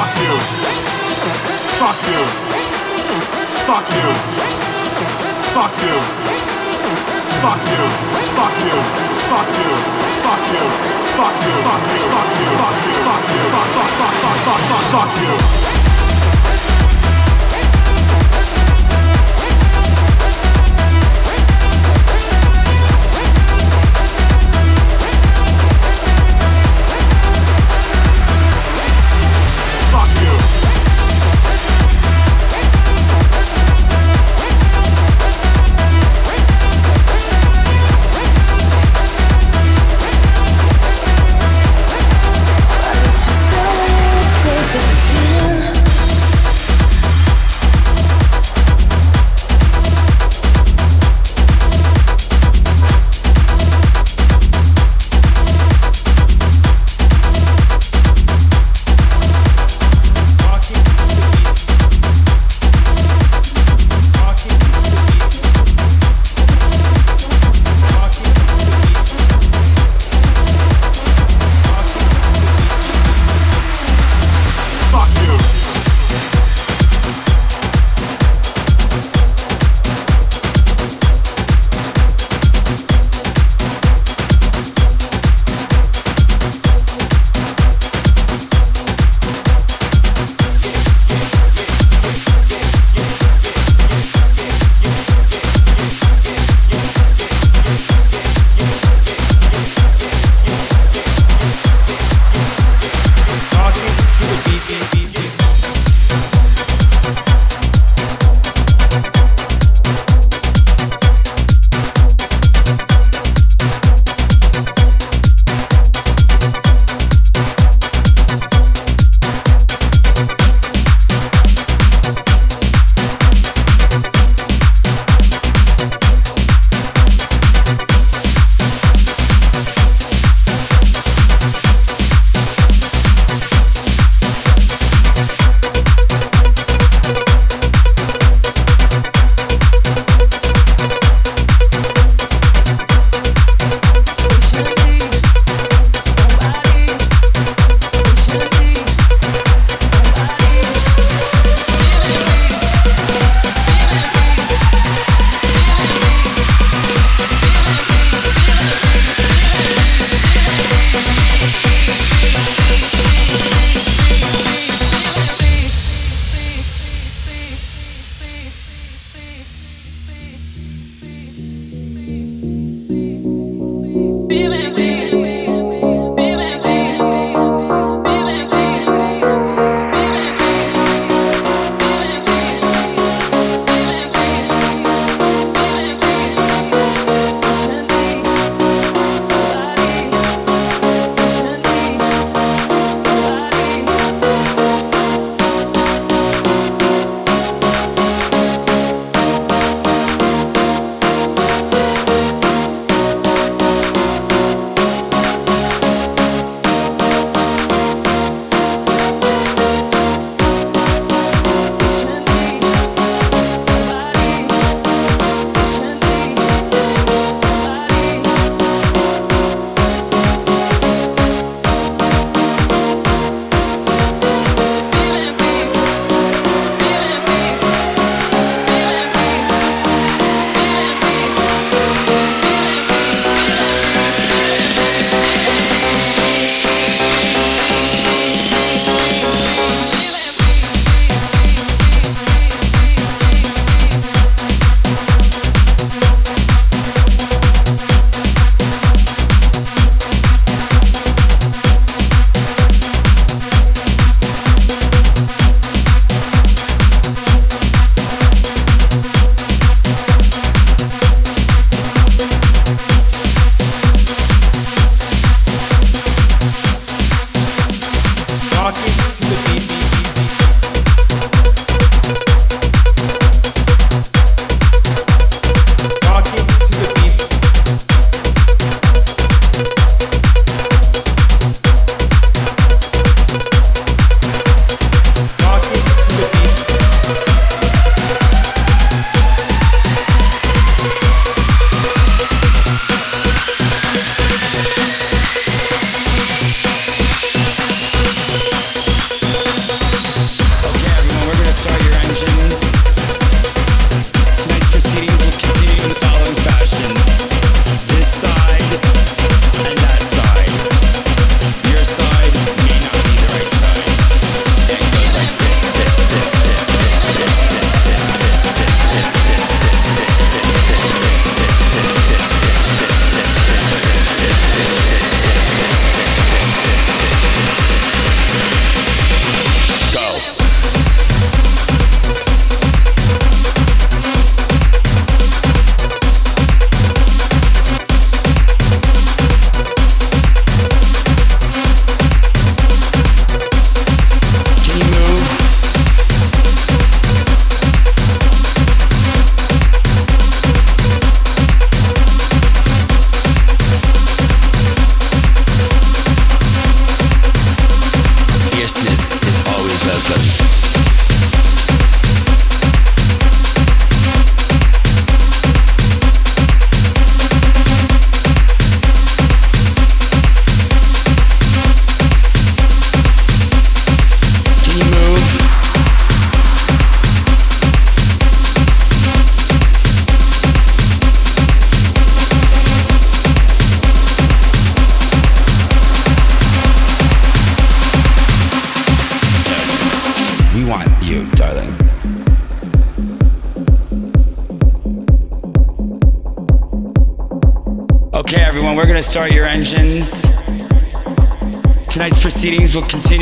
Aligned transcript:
Fuck 0.00 0.16
you. 0.16 0.34
Fuck 1.76 2.00
you. 2.08 2.22
Fuck 3.68 3.84
you. 3.92 4.08
Fuck 4.40 4.96
you. 4.96 5.20
Fuck 5.52 5.76
you. 5.84 6.00
Fuck 7.44 7.60
you. 7.68 7.84
Fuck 8.32 8.56
you. 8.64 8.80
Fuck 9.28 9.52
you. 9.60 9.76
Fuck 10.00 10.48
you. 10.48 10.64
Fuck 11.12 11.36
you. 11.36 11.44
Fuck 11.44 11.44
you. 11.44 11.60
Fuck 11.60 12.32
you. 12.32 12.48
Fuck 12.56 12.80
you. 12.80 12.96
Fuck 13.04 13.28
you. 13.28 13.44
Fuck 13.52 13.76
you. 14.52 14.78
Fuck 14.90 15.74
you. 15.74 15.79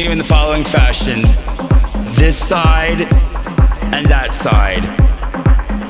Continue 0.08 0.12
in 0.12 0.18
the 0.18 0.24
following 0.24 0.64
fashion 0.64 1.20
this 2.16 2.36
side 2.36 3.00
and 3.92 4.06
that 4.06 4.32
side. 4.32 4.84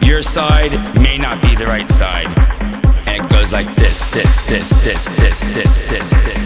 Your 0.04 0.22
side 0.22 0.72
may 1.00 1.18
not 1.18 1.40
be 1.40 1.54
the 1.54 1.66
right 1.66 1.88
side. 1.88 2.26
And 3.07 3.24
it 3.24 3.31
goes 3.31 3.52
like 3.52 3.68
this, 3.76 4.00
this, 4.11 4.35
this, 4.48 4.70
this, 4.83 5.04
this, 5.16 5.40
this, 5.54 5.76
this, 5.88 6.11
this. 6.11 6.42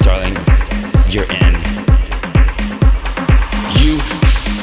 Darling, 0.00 0.34
you're 1.08 1.30
in. 1.44 1.54
You 3.78 3.98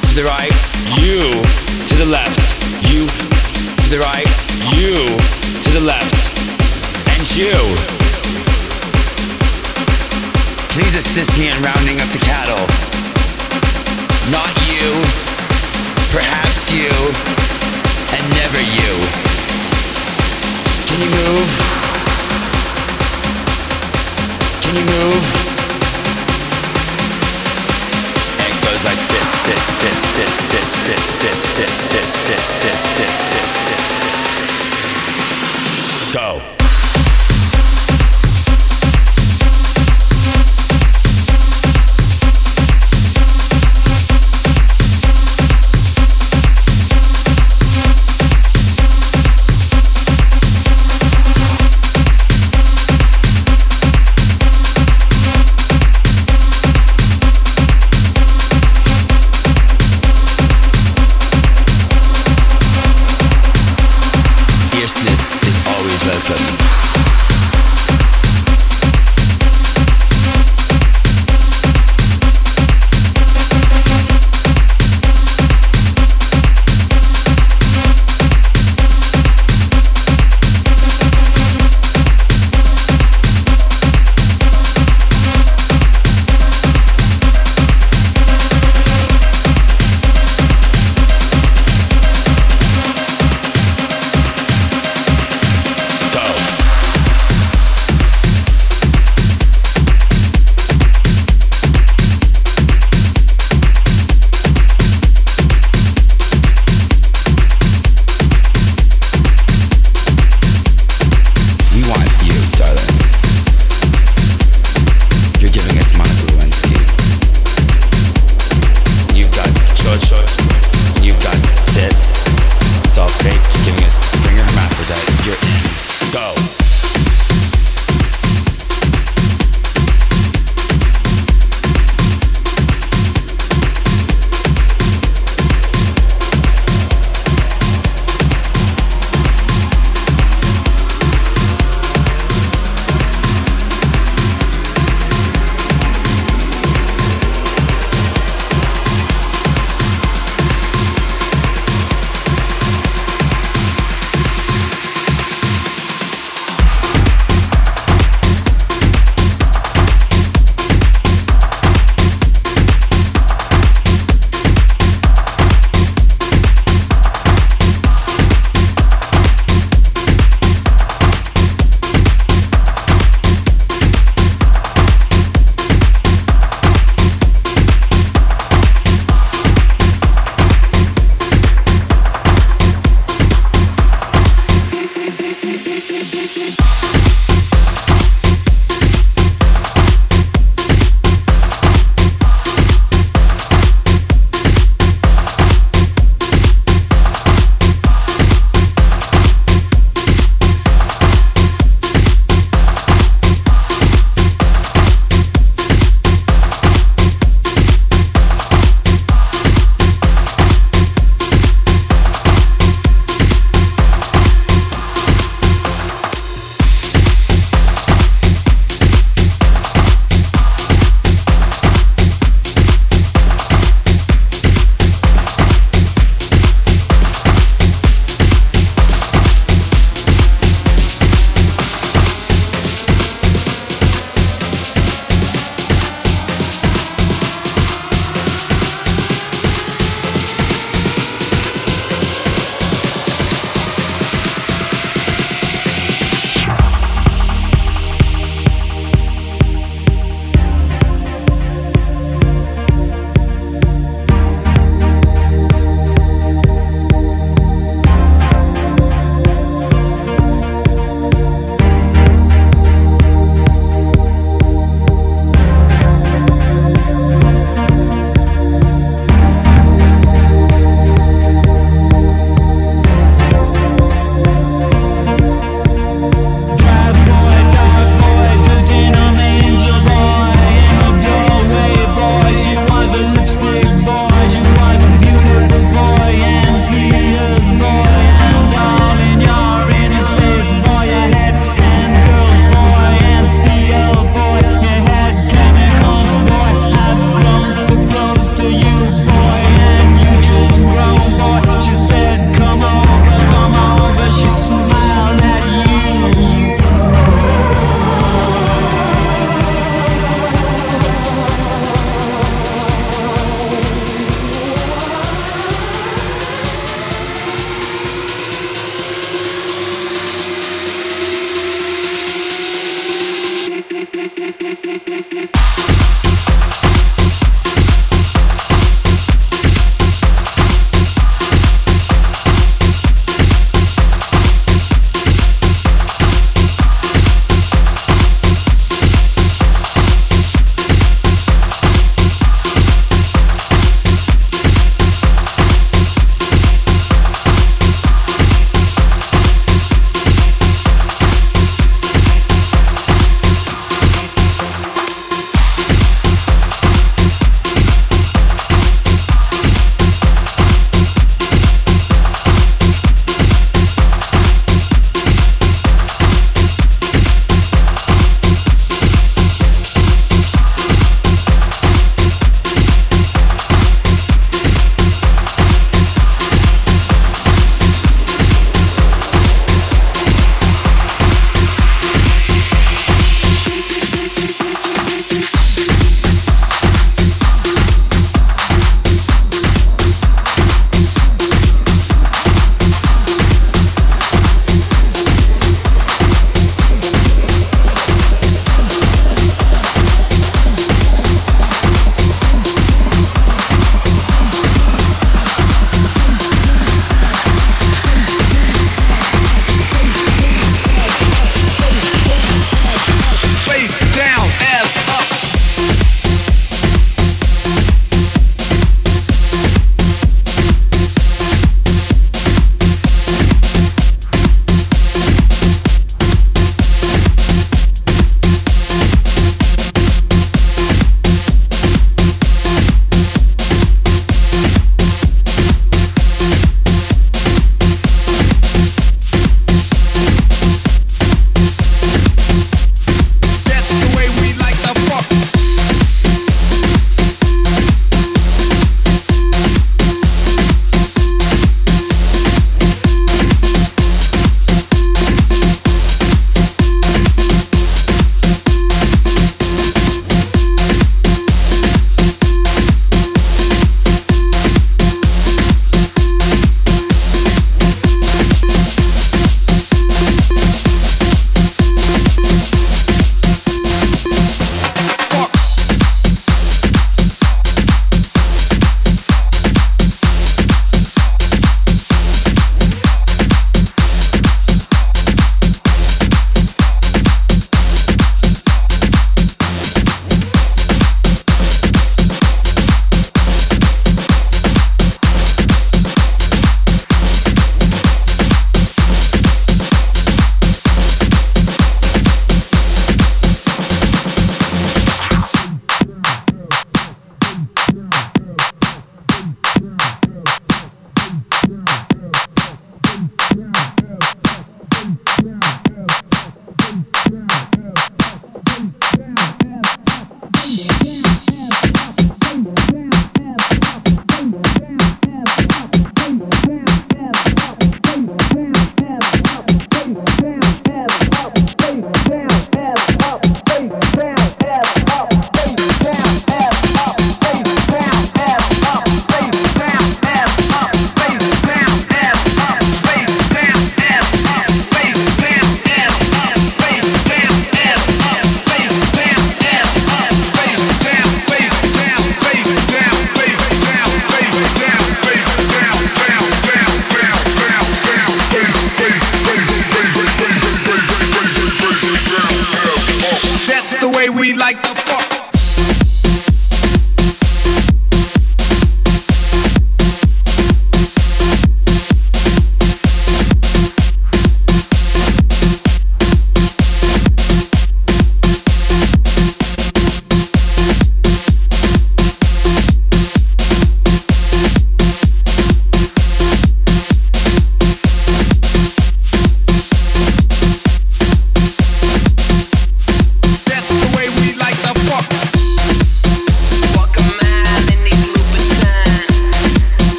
to 0.00 0.12
the 0.16 0.24
right, 0.24 0.56
you 1.04 1.44
to 1.84 1.94
the 2.00 2.08
left, 2.08 2.40
you 2.88 3.06
to 3.76 3.86
the 3.90 4.00
right, 4.00 4.30
you 4.76 5.16
to 5.60 5.70
the 5.70 5.84
left, 5.84 6.38
and 7.18 7.36
you. 7.36 7.99
Please 10.80 10.96
assist 10.96 11.38
me 11.38 11.44
in 11.46 11.52
rounding 11.62 12.00
up 12.00 12.08
the 12.08 12.18
cattle. 12.24 12.64
Not 14.32 14.48
you, 14.64 14.96
perhaps 16.08 16.72
you, 16.72 16.88
and 18.16 18.24
never 18.40 18.64
you. 18.64 18.92
Can 20.88 21.04
you 21.04 21.10
move? 21.20 21.52
Can 24.64 24.72
you 24.80 24.86
move? 24.88 25.24
And 28.40 28.48
it 28.48 28.56
goes 28.64 28.80
like 28.80 29.04
this, 29.04 29.28
this, 29.44 29.64
this, 29.84 30.00
this, 30.16 30.32
this, 30.48 30.72
this, 30.80 31.04
this, 31.20 31.44
this, 31.60 31.76
this, 31.92 32.08
this, 32.24 32.40
this, 32.40 32.80
this, 32.96 33.14
this, 33.36 33.52
this. 33.68 33.84
Go. 36.14 36.59